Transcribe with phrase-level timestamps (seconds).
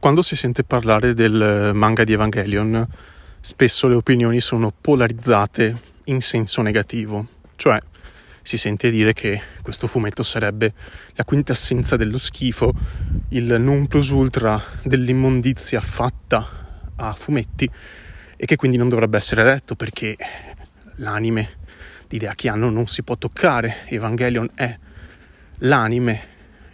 [0.00, 2.88] quando si sente parlare del manga di Evangelion,
[3.38, 7.26] spesso le opinioni sono polarizzate in senso negativo,
[7.56, 7.78] cioè
[8.40, 10.72] si sente dire che questo fumetto sarebbe
[11.12, 12.72] la quintessenza dello schifo,
[13.28, 16.48] il non plus ultra dell'immondizia fatta
[16.96, 17.70] a fumetti
[18.36, 20.16] e che quindi non dovrebbe essere letto perché
[20.96, 21.58] l'anime
[22.08, 24.78] di Anno non si può toccare, Evangelion è
[25.58, 26.29] l'anime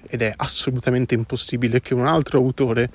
[0.09, 2.91] ed è assolutamente impossibile che un altro autore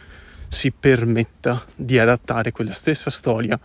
[0.47, 3.59] si permetta di adattare quella stessa storia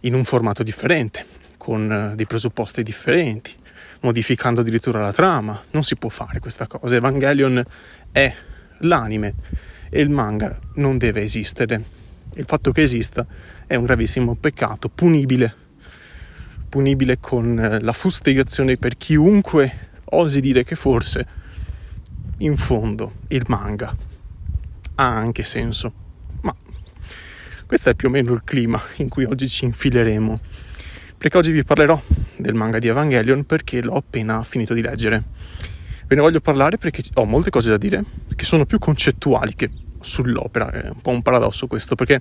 [0.00, 1.24] in un formato differente,
[1.56, 3.52] con eh, dei presupposti differenti,
[4.00, 5.60] modificando addirittura la trama.
[5.72, 6.94] Non si può fare questa cosa.
[6.94, 7.62] Evangelion
[8.12, 8.32] è
[8.78, 9.34] l'anime
[9.90, 11.82] e il manga non deve esistere.
[12.34, 13.26] Il fatto che esista
[13.66, 15.54] è un gravissimo peccato, punibile,
[16.68, 21.42] punibile con eh, la fustigazione per chiunque osi dire che forse
[22.38, 23.94] in fondo il manga
[24.96, 25.92] ha anche senso.
[26.42, 26.54] Ma
[27.66, 30.40] questo è più o meno il clima in cui oggi ci infileremo.
[31.16, 32.00] Perché oggi vi parlerò
[32.36, 35.22] del manga di Evangelion perché l'ho appena finito di leggere.
[36.06, 38.04] Ve ne voglio parlare perché ho molte cose da dire
[38.36, 40.70] che sono più concettuali che sull'opera.
[40.70, 42.20] È un po' un paradosso questo perché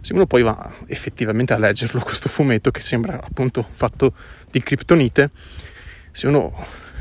[0.00, 4.14] se uno poi va effettivamente a leggerlo, questo fumetto che sembra appunto fatto
[4.50, 5.30] di criptonite,
[6.12, 6.54] se uno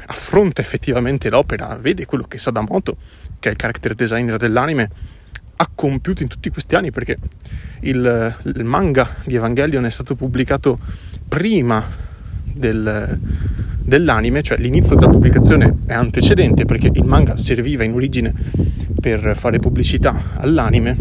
[0.07, 2.97] affronta effettivamente l'opera, vede quello che Sadamoto,
[3.39, 4.89] che è il character designer dell'anime,
[5.57, 7.17] ha compiuto in tutti questi anni perché
[7.81, 10.79] il, il manga di Evangelion è stato pubblicato
[11.27, 11.83] prima
[12.43, 13.19] del,
[13.79, 18.33] dell'anime, cioè l'inizio della pubblicazione è antecedente perché il manga serviva in origine
[18.99, 20.97] per fare pubblicità all'anime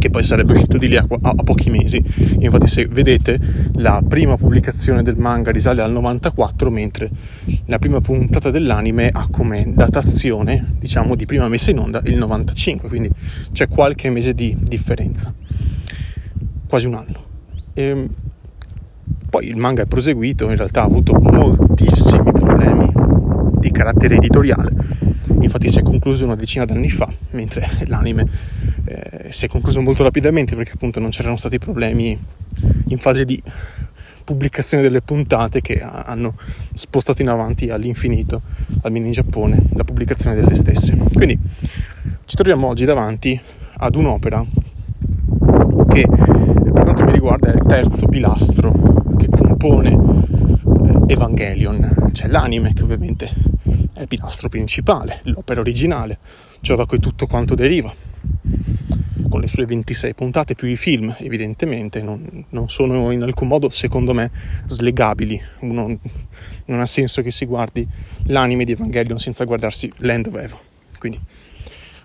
[0.00, 2.02] che poi sarebbe uscito di lì a, a, a, pochi mesi.
[2.40, 3.38] Infatti, se vedete,
[3.74, 7.10] la prima pubblicazione del manga risale al 94, mentre
[7.66, 12.88] la prima puntata dell'anime ha come datazione, diciamo, di prima messa in onda il 95,
[12.88, 13.10] quindi
[13.52, 15.32] c'è qualche mese di differenza,
[16.66, 17.24] quasi un anno.
[17.74, 18.08] E ehm,
[19.28, 22.90] poi il manga è proseguito, in realtà ha avuto moltissimi problemi
[23.58, 24.72] di carattere editoriale,
[25.40, 28.26] infatti si è concluso una decina d'anni fa, mentre l'anime
[28.90, 32.18] eh, si è concluso molto rapidamente perché appunto non c'erano stati problemi
[32.88, 33.40] in fase di
[34.24, 36.34] pubblicazione delle puntate che hanno
[36.72, 38.42] spostato in avanti all'infinito,
[38.82, 40.96] almeno in Giappone, la pubblicazione delle stesse.
[41.12, 41.38] Quindi
[42.24, 43.40] ci troviamo oggi davanti
[43.78, 44.44] ad un'opera
[45.88, 48.72] che per quanto mi riguarda è il terzo pilastro
[49.16, 53.30] che compone eh, Evangelion, c'è l'anime che ovviamente
[53.92, 56.18] è il pilastro principale, l'opera originale,
[56.60, 57.92] ciò da cui tutto quanto deriva
[59.30, 63.70] con le sue 26 puntate più i film, evidentemente, non, non sono in alcun modo,
[63.70, 64.30] secondo me,
[64.66, 65.40] slegabili.
[65.60, 65.98] Uno,
[66.66, 67.86] non ha senso che si guardi
[68.24, 70.58] l'anime di Evangelion senza guardarsi Land of Evo.
[70.98, 71.20] Quindi,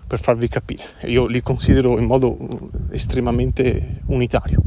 [0.06, 4.62] per farvi capire, io li considero in modo estremamente unitario.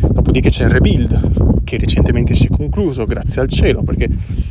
[0.00, 4.08] Dopodiché c'è il Rebuild, che recentemente si è concluso, grazie al cielo, perché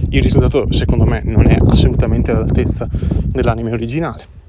[0.09, 4.39] il risultato, secondo me, non è assolutamente all'altezza dell'anime originale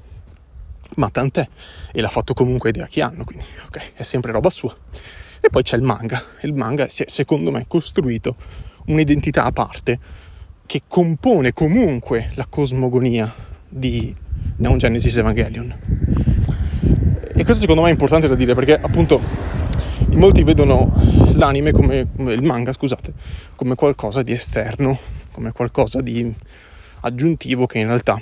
[0.95, 1.47] ma tant'è,
[1.91, 4.75] e l'ha fatto comunque Hideaki Anno, quindi ok, è sempre roba sua.
[5.39, 8.35] E poi c'è il manga, il manga si è secondo me costruito
[8.85, 9.99] un'identità a parte
[10.65, 13.31] che compone comunque la cosmogonia
[13.67, 14.15] di
[14.57, 15.75] Neon Genesis Evangelion.
[17.35, 19.19] E questo secondo me è importante da dire perché appunto
[20.11, 20.93] molti vedono
[21.33, 23.13] l'anime come, il manga, scusate,
[23.55, 24.97] come qualcosa di esterno,
[25.31, 26.33] come qualcosa di
[27.01, 28.19] aggiuntivo che in realtà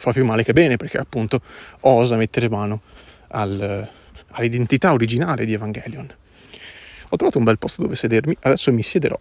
[0.00, 1.42] fa più male che bene perché appunto
[1.80, 2.80] osa mettere mano
[3.28, 3.88] al,
[4.30, 6.10] all'identità originale di Evangelion.
[7.10, 9.18] Ho trovato un bel posto dove sedermi, adesso mi siederò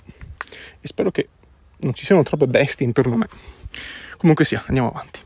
[0.80, 1.28] e spero che
[1.80, 3.28] non ci siano troppe bestie intorno a me.
[4.18, 5.20] Comunque sia, andiamo avanti.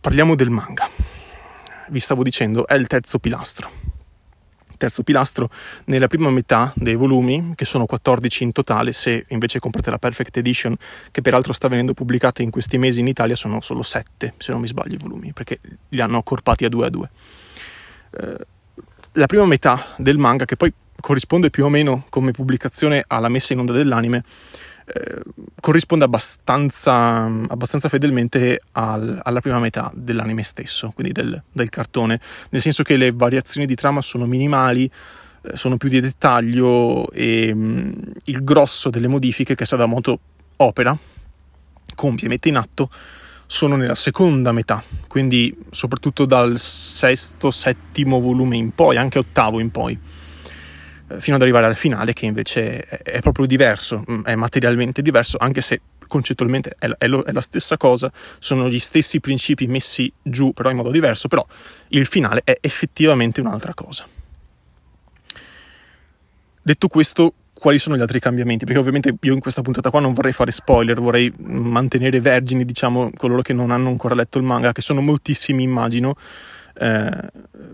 [0.00, 0.88] Parliamo del manga.
[1.88, 3.85] Vi stavo dicendo, è il terzo pilastro
[4.76, 5.50] terzo pilastro
[5.86, 10.36] nella prima metà dei volumi, che sono 14 in totale, se invece comprate la Perfect
[10.36, 10.76] Edition,
[11.10, 14.60] che peraltro sta venendo pubblicata in questi mesi in Italia, sono solo 7, se non
[14.60, 17.10] mi sbaglio, i volumi, perché li hanno accorpati a 2 a 2.
[18.10, 18.36] Eh,
[19.12, 23.52] la prima metà del manga, che poi corrisponde più o meno come pubblicazione alla messa
[23.52, 24.24] in onda dell'anime,
[24.86, 25.20] eh,
[25.60, 32.60] corrisponde abbastanza, abbastanza fedelmente al, alla prima metà dell'anime stesso, quindi del, del, cartone, nel
[32.60, 34.88] senso che le variazioni di trama sono minimali,
[35.42, 37.92] eh, sono più di dettaglio e mh, mm,
[38.26, 40.20] il grosso delle modifiche che Sadamoto
[40.58, 40.96] opera,
[41.96, 42.88] compie, mette in atto,
[43.46, 49.70] sono nella seconda metà, quindi soprattutto dal sesto, settimo volume in poi, anche ottavo in
[49.70, 49.98] poi.
[51.08, 55.36] Eh, fino ad arrivare al finale che invece è, proprio diverso, mm, è materialmente diverso,
[55.38, 60.52] anche se concettualmente è, lo, è, la stessa cosa, sono gli stessi principi messi giù
[60.52, 61.44] però in modo diverso, però
[61.88, 64.06] il finale è effettivamente un'altra cosa.
[66.62, 68.64] Detto questo, quali sono gli altri cambiamenti?
[68.64, 73.10] Perché ovviamente io in questa puntata qua non vorrei fare spoiler, vorrei mantenere vergini, diciamo,
[73.16, 76.16] coloro che non hanno ancora letto il manga, che sono moltissimi, immagino,
[76.78, 77.30] eh,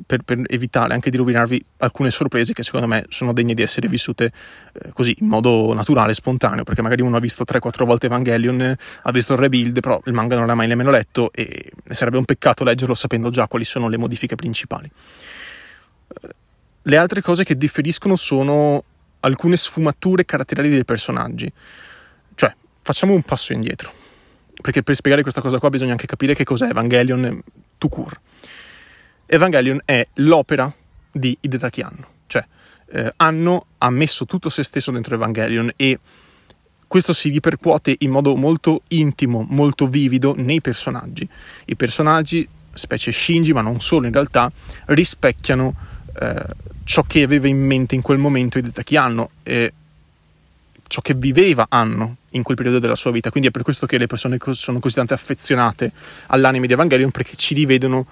[0.06, 3.88] per, per, evitare anche di rovinarvi alcune sorprese che secondo me sono degne di essere
[3.88, 4.32] vissute
[4.72, 9.10] eh, così in modo naturale, spontaneo, perché magari uno ha visto 3-4 volte Evangelion, ha
[9.10, 12.64] visto il rebuild, però il manga non l'ha mai nemmeno letto e sarebbe un peccato
[12.64, 14.90] leggerlo sapendo già quali sono le modifiche principali.
[16.84, 18.84] Le altre cose che differiscono sono
[19.20, 21.50] alcune sfumature caratteriali dei personaggi.
[22.34, 23.92] Cioè, facciamo un passo indietro.
[24.60, 27.42] Perché per spiegare questa cosa qua bisogna anche capire che cos'è Evangelion
[27.78, 28.20] to cure.
[29.32, 30.70] Evangelion è l'opera
[31.10, 32.06] di Hidetaki Anno.
[32.26, 32.44] Cioè,
[32.90, 35.98] eh, Anno ha messo tutto se stesso dentro Evangelion e
[36.86, 41.26] questo si ripercuote in modo molto intimo, molto vivido nei personaggi.
[41.64, 44.52] I personaggi, specie Shinji, ma non solo in realtà,
[44.86, 45.74] rispecchiano
[46.20, 46.44] eh,
[46.84, 49.72] ciò che aveva in mente in quel momento Hidetaki Anno e
[50.86, 53.30] ciò che viveva Anno in quel periodo della sua vita.
[53.30, 55.90] Quindi è per questo che le persone sono così tante affezionate
[56.26, 58.06] all'anime di Evangelion perché ci rivedono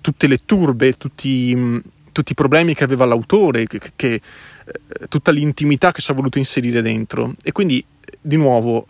[0.00, 1.78] tutte le turbe, tutti, mm,
[2.12, 6.38] tutti i problemi che aveva l'autore, che, che, eh, tutta l'intimità che ci ha voluto
[6.38, 7.34] inserire dentro.
[7.42, 7.84] E quindi,
[8.20, 8.86] di nuovo,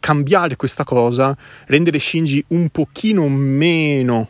[0.00, 4.28] cambiare questa cosa, rendere Shinji un pochino meno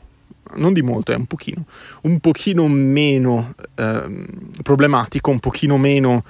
[0.54, 1.66] non di molto, è un pochino,
[2.02, 4.26] un pochino meno eh,
[4.62, 6.24] problematico, un pochino meno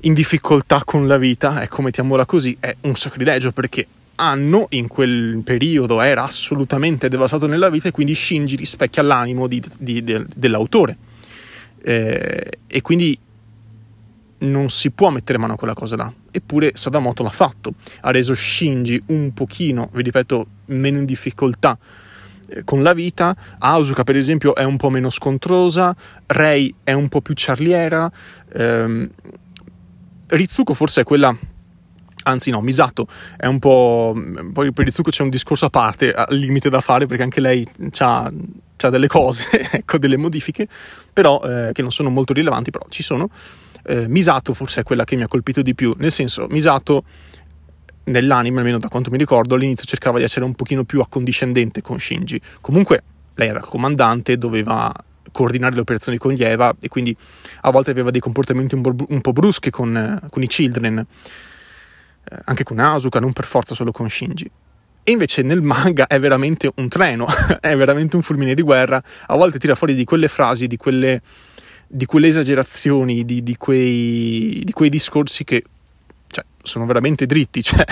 [0.00, 3.86] in difficoltà con la vita, ecco, mettiamola così, è un sacrilegio perché
[4.20, 9.62] Anno in quel periodo era assolutamente devastato nella vita e quindi Shinji rispecchia l'animo di,
[9.78, 10.96] di, de, dell'autore.
[11.80, 13.16] Eh, e quindi
[14.38, 16.12] non si può mettere mano a quella cosa là.
[16.30, 21.78] Eppure Sadamoto l'ha fatto, ha reso Shinji un pochino, vi ripeto, meno in difficoltà
[22.48, 23.36] eh, con la vita.
[23.58, 25.94] Asuka, per esempio, è un po' meno scontrosa,
[26.26, 28.10] Rei è un po' più charliera,
[28.52, 29.10] ehm,
[30.26, 31.34] Ritsuko forse è quella
[32.28, 34.16] anzi no, Misato è un po'...
[34.52, 37.66] poi per Ritsuko c'è un discorso a parte, al limite da fare, perché anche lei
[37.98, 38.30] ha
[38.90, 40.68] delle cose, ecco, delle modifiche,
[41.12, 43.28] però eh, che non sono molto rilevanti, però ci sono.
[43.84, 47.04] Eh, Misato forse è quella che mi ha colpito di più, nel senso, Misato
[48.04, 51.98] nell'anime, almeno da quanto mi ricordo, all'inizio cercava di essere un pochino più accondiscendente con
[51.98, 52.40] Shinji.
[52.60, 53.02] Comunque
[53.34, 54.92] lei era comandante, doveva
[55.30, 57.16] coordinare le operazioni con gli Eva e quindi
[57.62, 61.06] a volte aveva dei comportamenti un po', bruschi con, con, i Children, eh,
[62.44, 64.50] anche con Asuka, non per forza solo con Shinji.
[65.02, 67.26] E invece nel manga è veramente un treno,
[67.60, 71.22] è veramente un fulmine di guerra, a volte tira fuori di quelle frasi, di quelle,
[71.86, 75.64] di quelle esagerazioni, di, di, quei, di quei discorsi che
[76.26, 77.86] cioè, sono veramente dritti, cioè,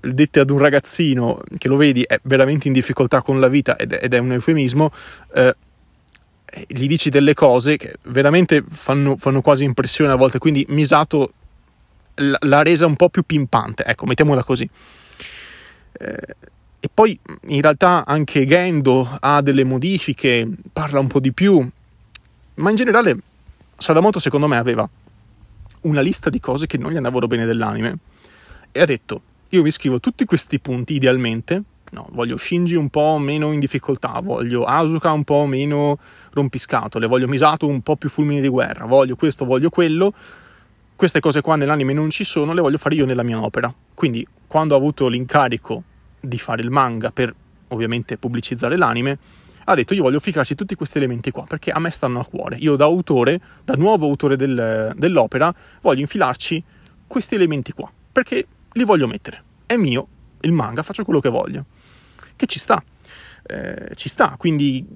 [0.00, 3.92] dette ad un ragazzino che lo vedi è veramente in difficoltà con la vita ed
[3.92, 4.90] ed è un eufemismo,
[5.32, 5.54] eh,
[6.66, 11.32] gli dici delle cose che veramente fanno, fanno, quasi impressione a volte, quindi Misato
[12.14, 14.68] l'ha resa un po' più pimpante, ecco, mettiamola così.
[15.92, 16.36] Eh,
[16.80, 21.66] e poi in realtà anche Gendo ha delle modifiche, parla un po' di più,
[22.56, 23.16] ma in generale
[23.76, 24.88] Sadamoto secondo me aveva
[25.82, 27.98] una lista di cose che non gli andavano bene dell'anime
[28.70, 33.18] e ha detto io mi scrivo tutti questi punti idealmente no, voglio Shinji un po'
[33.18, 35.98] meno in difficoltà voglio Asuka un po' meno
[36.32, 40.14] rompiscatole voglio Misato un po' più fulmine di guerra voglio questo, voglio quello
[40.96, 44.26] queste cose qua nell'anime non ci sono le voglio fare io nella mia opera quindi
[44.46, 45.82] quando ho avuto l'incarico
[46.20, 47.34] di fare il manga per
[47.68, 49.18] ovviamente pubblicizzare l'anime
[49.64, 52.56] ha detto io voglio ficarci tutti questi elementi qua perché a me stanno a cuore.
[52.56, 56.62] Io da autore, da nuovo autore del, dell'opera, voglio infilarci
[57.06, 59.42] questi elementi qua perché li voglio mettere.
[59.66, 60.06] È mio
[60.40, 61.64] il manga, faccio quello che voglio.
[62.36, 62.82] Che ci sta.
[63.46, 64.86] Eh, ci sta, quindi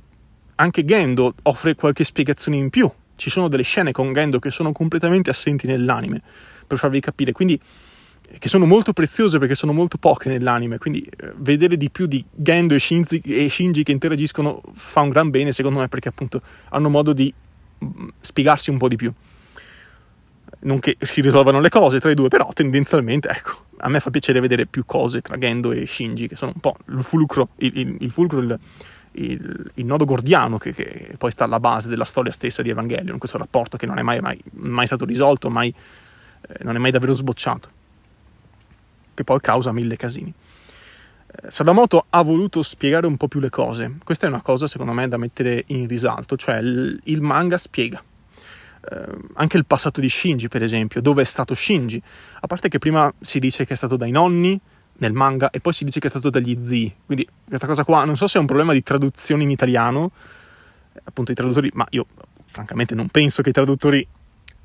[0.56, 2.90] anche Gendo offre qualche spiegazione in più.
[3.18, 6.22] Ci sono delle scene con Gendo che sono completamente assenti nell'anime,
[6.64, 7.32] per farvi capire.
[7.32, 7.60] Quindi
[8.38, 12.22] che sono molto preziose perché sono molto poche nell'anime, quindi eh, vedere di più di
[12.30, 12.82] Gendo e
[13.24, 17.32] e Shinji, che interagiscono fa un gran bene secondo me perché appunto hanno modo di
[17.82, 19.12] mm, spiegarsi un po' di più.
[20.60, 24.10] Non che si risolvano le cose tra i due, però tendenzialmente, ecco, a me fa
[24.10, 27.78] piacere vedere più cose tra Gendo e Shinji, che sono un po' il fulcro, il,
[27.78, 28.58] il, il, fulcro,
[29.12, 33.18] il, il nodo gordiano che, che, poi sta alla base della storia stessa di Evangelion,
[33.18, 35.72] questo rapporto che non è mai, mai, mai stato risolto, mai,
[36.40, 37.76] eh, non è mai davvero sbocciato
[39.18, 40.32] che poi causa mille casini.
[41.26, 43.96] Eh, Sadamoto ha voluto spiegare un po' più le cose.
[44.04, 48.00] Questa è una cosa, secondo me, da mettere in risalto, cioè il, il manga spiega.
[48.90, 52.00] eh, anche il passato di Shinji, per esempio, dove è stato Shinji.
[52.40, 54.58] A parte che prima si dice che è stato dai nonni
[54.98, 56.94] nel manga e poi si dice che è stato dagli zii.
[57.06, 60.10] Quindi questa cosa qua non so se è un problema di traduzione in italiano,
[61.04, 62.06] appunto i traduttori, ma io
[62.44, 64.06] francamente non penso che i traduttori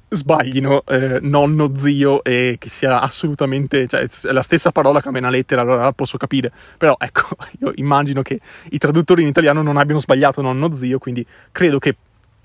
[0.09, 5.11] sbaglino eh, nonno, zio e che sia assolutamente, cioè è la stessa parola che a
[5.11, 9.27] me una lettera, allora la posso capire, però ecco, io immagino che i traduttori in
[9.27, 11.95] italiano non abbiano sbagliato nonno, zio, quindi credo che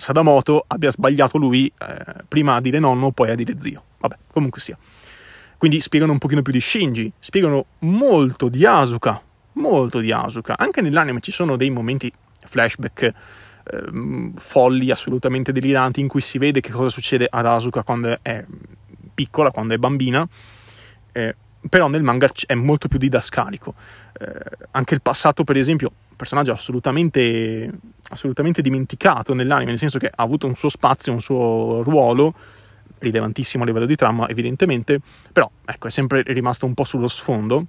[0.00, 3.82] Sadamoto abbia sbagliato lui eh, prima a dire nonno, poi a dire zio.
[3.98, 4.78] Vabbè, comunque sia.
[5.58, 9.20] Quindi spiegano un pochino più di Shinji, spiegano molto di Asuka,
[9.54, 10.56] molto di Asuka.
[10.56, 12.10] Anche nell'anime ci sono dei momenti
[12.40, 18.18] flashback eh, folli, assolutamente deliranti, in cui si vede che cosa succede ad Asuka quando
[18.22, 18.44] è
[19.12, 20.26] piccola, quando è bambina.
[21.10, 21.34] Eh,
[21.68, 23.74] però nel manga è molto più didascalico.
[24.18, 27.70] Eh, anche il passato, per esempio, personaggio assolutamente,
[28.10, 32.34] assolutamente dimenticato nell'anime, nel senso che ha avuto un suo spazio, un suo ruolo,
[32.98, 35.00] rilevantissimo a livello di trama, evidentemente,
[35.32, 37.66] però ecco, è sempre rimasto un po' sullo sfondo,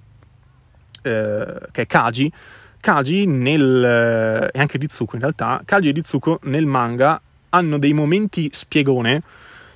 [1.02, 2.32] eh, che è Kaji.
[2.80, 7.20] Kaji nel, e anche Ritsuko in realtà, Kaji e Ritsuko nel manga
[7.50, 9.22] hanno dei momenti spiegone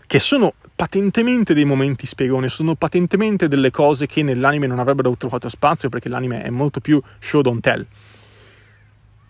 [0.07, 5.49] che sono patentemente dei momenti spiegone, sono patentemente delle cose che nell'anime non avrebbero trovato
[5.49, 7.87] spazio perché l'anime è molto più show don't tell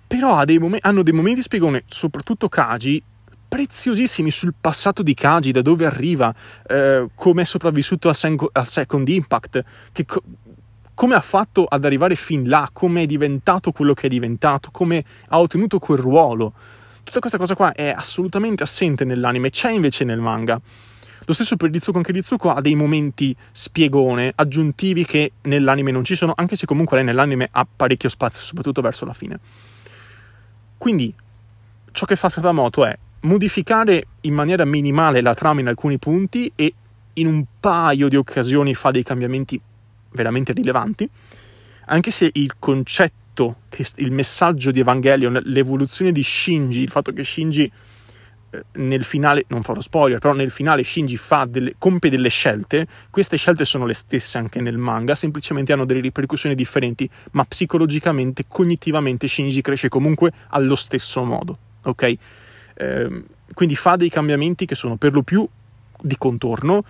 [0.07, 3.03] però dei mom- hanno dei momenti spiegone, soprattutto Kaji,
[3.47, 6.35] preziosissimi sul passato di Kaji, da dove arriva,
[6.67, 9.65] eh, come è sopravvissuto a, Sen- Second Impact,
[10.07, 10.23] co-
[10.95, 15.05] come ha fatto ad arrivare fin là, come è diventato quello che è diventato, come
[15.29, 16.53] ha ottenuto quel ruolo.
[17.03, 20.61] Tutta questa cosa qua è assolutamente assente nell'anime, c'è invece nel manga.
[21.27, 26.17] Lo stesso per Ritsuko, anche Ritsuko ha dei momenti spiegone, aggiuntivi che nell'anime non ci
[26.17, 29.39] sono, anche se comunque lei nell'anime ha parecchio spazio, soprattutto verso la fine.
[30.77, 31.15] Quindi
[31.93, 36.75] ciò che fa Sadamoto è modificare in maniera minimale la trama in alcuni punti e
[37.15, 39.61] in un paio di occasioni fa dei cambiamenti
[40.13, 41.09] veramente rilevanti,
[41.87, 43.57] anche se il concetto,
[43.97, 47.71] il messaggio di Evangelion, l'evoluzione di Shinji, il fatto che Shinji
[48.51, 53.37] eh, nel finale, non farò spoiler, però nel finale Shinji delle, compie delle scelte, queste
[53.37, 59.29] scelte sono le stesse anche nel manga, semplicemente hanno delle ripercussioni differenti, ma psicologicamente, cognitivamente
[59.29, 62.17] Shinji cresce comunque allo stesso modo, ok?
[62.75, 65.47] Eh, quindi fa dei cambiamenti che sono per lo più
[66.01, 66.85] di contorno,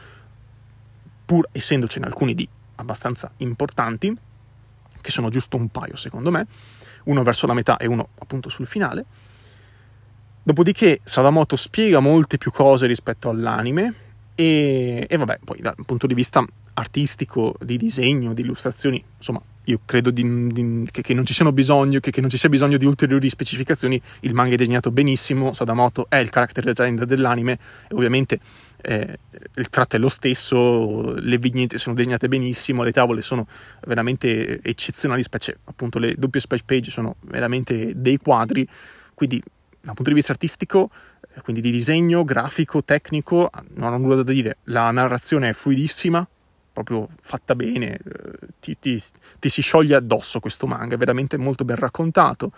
[1.25, 4.17] pur essendocene alcuni di abbastanza importanti,
[5.01, 6.47] che sono giusto un paio secondo me,
[7.05, 9.05] uno verso la metà e uno appunto sul finale,
[10.47, 13.95] Dopodiché Sadamoto spiega molte più cose rispetto all'anime
[14.35, 19.81] e, e, vabbè, poi dal punto di vista artistico, di disegno, di illustrazioni, insomma, io
[19.85, 23.29] credo di, di, che, che, non bisogno, che, che, non ci sia bisogno di ulteriori
[23.29, 24.01] specificazioni.
[24.21, 28.39] Il manga è disegnato benissimo, Sadamoto è il character designer dell'anime e ovviamente
[28.83, 29.19] eh,
[29.55, 33.47] il tratto è lo stesso, le vignette sono disegnate benissimo, le tavole sono
[33.87, 38.69] veramente eccezionali, specie appunto le doppie splash page sono veramente dei quadri,
[39.15, 39.43] quindi
[39.81, 40.91] dal punto di vista artistico,
[41.35, 44.59] eh, quindi di disegno, grafico, tecnico, non ho nulla da dire.
[44.65, 46.27] La narrazione è fluidissima,
[46.75, 48.01] proprio fatta bene, eh,
[48.61, 49.03] ti, ti,
[49.39, 52.53] ti, si scioglie addosso questo manga, è veramente molto ben raccontato.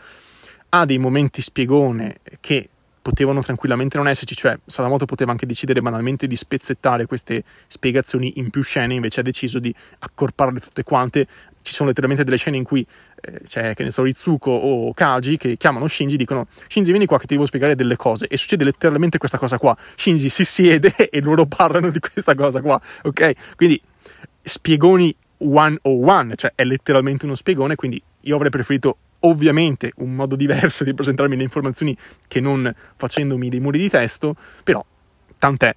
[0.70, 2.70] Ha dei momenti spiegone che
[3.06, 8.50] potevano tranquillamente non esserci, cioè Sadamoto poteva anche decidere banalmente di spezzettare queste spiegazioni in
[8.50, 11.28] più scene, invece ha deciso di accorparle tutte quante.
[11.62, 12.84] Ci sono letteralmente delle scene in cui
[13.20, 17.06] eh, c'è, che ne so, Ritsuko o Kaji che chiamano Shinji e dicono Shinji vieni
[17.06, 19.76] qua che ti devo spiegare delle cose e succede letteralmente questa cosa qua.
[19.94, 23.54] Shinji si siede e loro parlano di questa cosa qua, ok?
[23.54, 23.80] Quindi
[24.42, 30.14] spiegoni one o one, cioè è letteralmente uno spiegone, quindi io avrei preferito ovviamente un
[30.14, 31.96] modo diverso di presentarmi le informazioni
[32.28, 34.84] che non facendomi dei muri di testo, però
[35.38, 35.74] tant'è.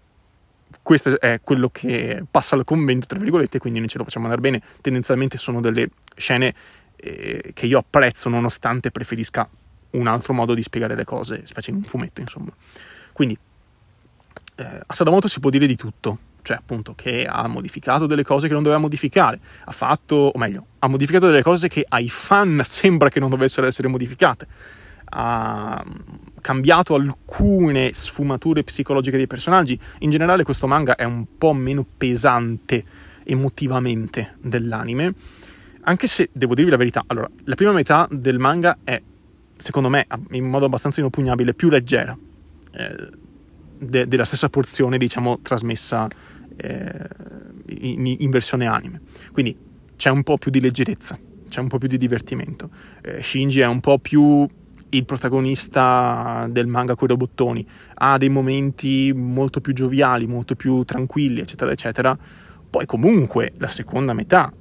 [0.81, 4.41] Questo è quello che passa al convento, tra virgolette, quindi noi ce lo facciamo andare
[4.41, 4.61] bene.
[4.81, 6.53] Tendenzialmente sono delle scene
[6.95, 9.49] eh, che io apprezzo, nonostante preferisca
[9.91, 12.51] un altro modo di spiegare le cose, specie in un fumetto, insomma.
[13.13, 13.37] Quindi,
[14.55, 16.17] eh, a Sadamoto si può dire di tutto,
[16.49, 20.65] cioè appunto che ha modificato delle cose che non doveva modificare, ha fatto, o meglio,
[20.79, 24.47] ha modificato delle cose che ai fan sembra che non dovessero essere modificate,
[25.11, 25.83] ha
[26.41, 32.83] cambiato alcune sfumature psicologiche dei personaggi, in generale questo manga è un po' meno pesante
[33.25, 35.13] emotivamente dell'anime,
[35.81, 38.99] anche se devo dirvi la verità, allora, la prima metà del manga è,
[39.55, 42.17] secondo me, in modo abbastanza inoppugnabile, più leggera.
[42.71, 43.27] Eh,
[43.79, 46.07] de- della stessa porzione, diciamo, trasmessa
[46.61, 47.07] eh,
[47.67, 49.01] in, in, versione anime.
[49.31, 49.55] Quindi
[49.95, 52.69] c'è un po' più di leggerezza, c'è un po' più di divertimento.
[53.01, 54.47] Eh, Shinji è un po' più
[54.91, 60.83] il protagonista del manga con i robottoni ha dei momenti molto più gioviali, molto più
[60.83, 62.17] tranquilli, eccetera, eccetera,
[62.69, 64.51] poi comunque la seconda metà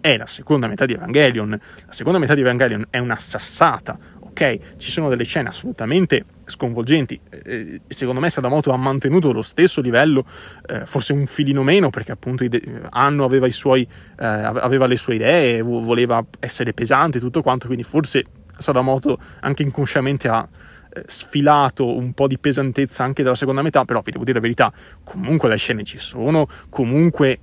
[0.00, 1.50] è la seconda metà di Evangelion.
[1.50, 3.98] La seconda metà di Evangelion è una sassata,
[4.36, 4.76] ok?
[4.76, 7.18] Ci sono delle scene assolutamente sconvolgenti.
[7.30, 10.26] Eh, secondo me Sadamoto ha mantenuto lo stesso livello,
[10.66, 12.44] eh, forse un filino meno, perché appunto
[12.90, 17.84] Anno aveva, suoi, eh, aveva le sue idee, voleva essere pesante e tutto quanto, quindi
[17.84, 18.24] forse
[18.58, 20.46] Sadamoto anche inconsciamente ha
[20.90, 24.42] eh, sfilato un po' di pesantezza anche dalla seconda metà, però vi devo dire la
[24.42, 27.38] verità, comunque le scene ci sono, comunque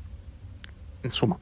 [1.02, 1.38] insomma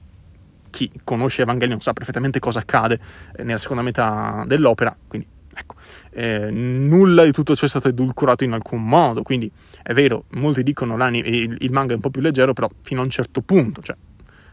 [0.71, 2.97] chi conosce Evangelion sa perfettamente cosa accade
[3.35, 5.75] eh, nella seconda metà dell'opera, quindi ecco,
[6.11, 9.51] eh, nulla di tutto ciò è stato edulcorato in alcun modo, quindi
[9.83, 13.03] è vero, molti dicono il, il manga è un po' più leggero, però fino a
[13.03, 13.95] un certo punto, cioè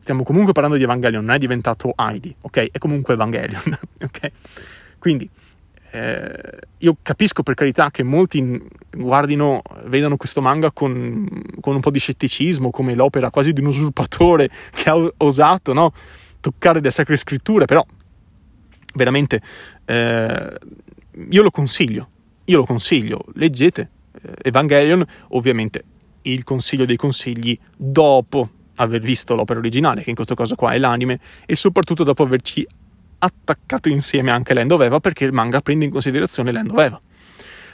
[0.00, 2.70] stiamo comunque parlando di Evangelion, non è diventato Heidi, ok?
[2.70, 4.30] È comunque Evangelion, ok?
[4.98, 5.28] Quindi
[5.90, 11.26] eh, io capisco per carità che molti guardino, vedano questo manga con,
[11.60, 15.92] con, un po' di scetticismo, come l'opera quasi di un usurpatore che ha osato no?
[16.40, 17.84] toccare le sacre scritture, però
[18.94, 19.40] veramente
[19.84, 20.58] eh,
[21.30, 22.08] io lo consiglio,
[22.44, 23.90] io lo consiglio, leggete
[24.22, 25.84] eh, Evangelion, ovviamente
[26.22, 30.78] il consiglio dei consigli dopo aver visto l'opera originale, che in questo caso qua è
[30.78, 32.66] l'anime, e soprattutto dopo averci
[33.18, 37.00] attaccato insieme anche Land of Eva perché il manga prende in considerazione Land of Eva.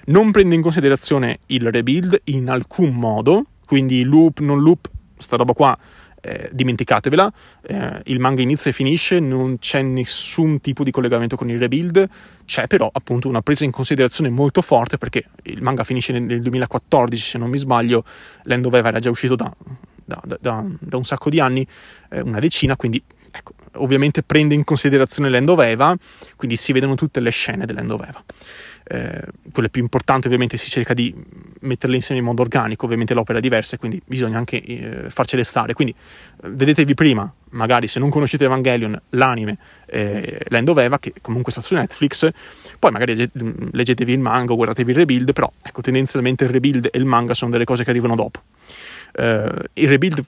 [0.06, 5.52] Non prende in considerazione il rebuild in alcun modo, quindi loop, non loop, sta roba
[5.52, 5.78] qua
[6.24, 11.50] eh, dimenticatevela, eh, il manga inizia e finisce, non c'è nessun tipo di collegamento con
[11.50, 12.08] il rebuild,
[12.46, 16.40] c'è però appunto una presa in considerazione molto forte perché il manga finisce nel, nel
[16.40, 18.04] 2014 se non mi sbaglio,
[18.44, 19.54] Land of era già uscito da,
[20.04, 21.66] da, da, da un sacco di anni,
[22.10, 25.96] eh, una decina, quindi ecco, ovviamente prende in considerazione Land of
[26.36, 28.22] quindi si vedono tutte le scene dell'End of.
[28.86, 31.14] Eh, quelle più importanti ovviamente si cerca di
[31.60, 35.72] metterle insieme in modo organico, ovviamente l'opera è diversa, quindi bisogna anche eh, farcele stare.
[35.72, 41.14] Quindi eh, vedetevi prima, magari se non conoscete Evangelion, l'anime, eh, Land of Eva, che
[41.20, 42.28] comunque sta su Netflix,
[42.78, 46.98] poi magari leggetevi il manga o guardatevi il rebuild, però ecco, tendenzialmente il rebuild e
[46.98, 48.42] il manga sono delle cose che arrivano dopo.
[49.16, 50.24] Uh, il rebuild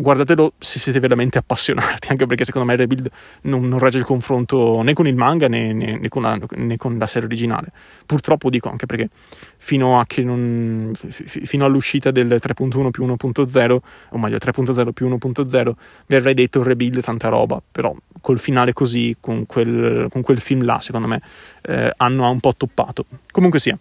[0.00, 3.10] guardatelo se siete veramente appassionati, anche perché secondo me il rebuild
[3.42, 6.76] non, non regge il confronto né con il manga né, né, né, con la, né,
[6.76, 7.68] con la, serie originale.
[8.06, 9.08] Purtroppo dico anche perché
[9.56, 13.78] fino, non, fino all'uscita del 3.1 più 1.0,
[14.10, 15.72] o meglio 3.0 più 1.0,
[16.06, 20.40] vi avrei detto il rebuild tanta roba, però col finale così, con quel, con quel
[20.40, 21.22] film là, secondo me,
[21.62, 23.06] eh, hanno un po' toppato.
[23.30, 23.78] Comunque sia.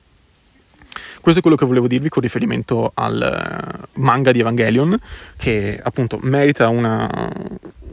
[1.22, 5.00] Questo è quello che volevo dirvi con riferimento al eh, manga di Evangelion,
[5.36, 7.10] che appunto merita una,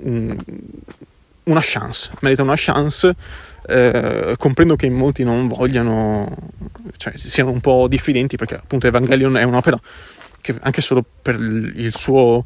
[0.01, 3.15] una chance, merita una chance.
[3.67, 6.37] Eh, comprendo che molti non vogliano,
[6.99, 9.81] cioè siano un po' diffidenti perché appunto Evangelion è un'opera
[10.45, 12.45] che anche solo per il suo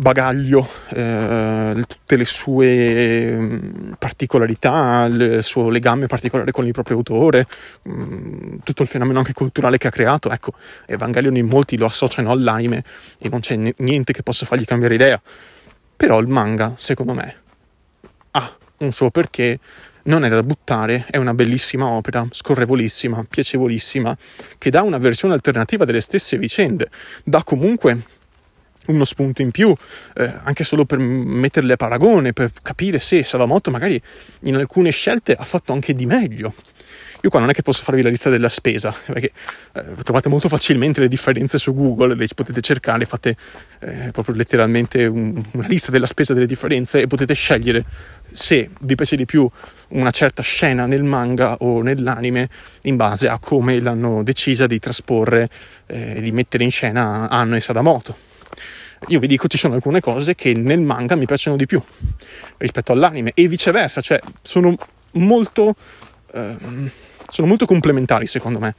[0.00, 7.46] bagaglio, eh, tutte le sue mm, particolarità, il suo legame particolare con il proprio autore,
[7.88, 10.30] mm, tutto il fenomeno anche culturale che ha creato.
[10.30, 10.52] Ecco,
[10.86, 12.84] Evangelion in molti lo associano all'anime
[13.18, 15.20] e non c'è niente che possa fargli cambiare idea.
[15.96, 17.34] Però il manga, secondo me,
[18.30, 19.58] ha un suo perché,
[20.04, 24.16] non è da buttare, è una bellissima opera, scorrevolissima, piacevolissima,
[24.58, 26.88] che dà una versione alternativa delle stesse vicende,
[27.24, 27.98] dà comunque
[28.88, 29.74] uno spunto in più,
[30.14, 34.00] eh, anche solo per metterle a paragone, per capire se Savamoto magari
[34.42, 36.54] in alcune scelte ha fatto anche di meglio.
[37.22, 39.32] Io qua non è che posso farvi la lista della spesa, perché
[39.72, 43.36] eh, trovate molto facilmente le differenze su Google, le potete cercare, fate
[43.80, 47.84] eh, proprio letteralmente un, una lista della spesa delle differenze e potete scegliere
[48.30, 49.48] se vi piace di più
[49.88, 52.48] una certa scena nel manga o nell'anime
[52.82, 55.48] in base a come l'hanno decisa di trasporre
[55.86, 58.27] e eh, di mettere in scena Anno e Sadamoto
[59.06, 61.80] io vi dico ci sono alcune cose che nel manga mi piacciono di più
[62.58, 64.76] rispetto all'anime e viceversa, cioè sono
[65.12, 65.74] molto,
[66.32, 66.56] eh,
[67.28, 68.74] sono molto complementari secondo me.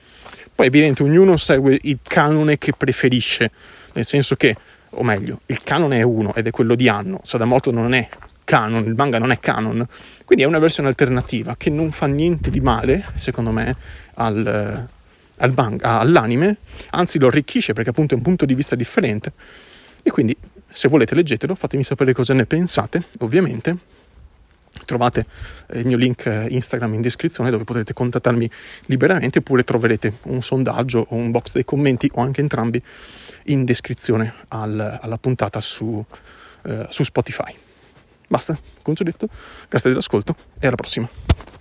[0.54, 3.50] Poi è evidente, ognuno segue il canone che preferisce,
[3.94, 4.56] nel senso che,
[4.90, 8.10] o meglio, il canone è uno ed è quello di Anno, Sadamoto non è
[8.44, 9.88] canon, il manga non è canon,
[10.26, 13.74] quindi è una versione alternativa che non fa niente di male, secondo me,
[14.16, 14.88] al,
[15.38, 16.58] al all'anime,
[16.90, 19.32] anzi lo arricchisce perché appunto è un punto di vista differente
[20.10, 20.36] e quindi
[20.72, 23.78] se volete leggetelo, fatemi sapere cosa ne pensate, ovviamente.
[24.86, 25.26] Trovate
[25.68, 28.50] eh, il mio link eh, Instagram in descrizione dove potete contattarmi
[28.86, 32.82] liberamente oppure troverete un sondaggio o un box dei commenti o anche entrambi
[33.46, 35.86] in descrizione al, alla puntata su,
[36.64, 37.54] uh, su Spotify.
[38.28, 39.28] Basta, come ho detto,
[39.68, 41.59] grazie dell'ascolto e alla prossima.